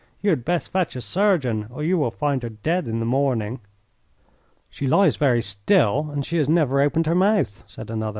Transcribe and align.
"You 0.23 0.31
had 0.31 0.43
best 0.43 0.71
fetch 0.71 0.95
a 0.95 1.01
surgeon 1.01 1.67
or 1.69 1.83
you 1.83 1.95
will 1.95 2.09
find 2.09 2.41
her 2.41 2.49
dead 2.49 2.87
in 2.87 2.97
the 2.99 3.05
morning." 3.05 3.59
"She 4.67 4.87
lies 4.87 5.15
very 5.15 5.43
still 5.43 6.09
and 6.11 6.25
she 6.25 6.37
has 6.37 6.49
never 6.49 6.81
opened 6.81 7.05
her 7.05 7.13
mouth," 7.13 7.63
said 7.67 7.91
another. 7.91 8.09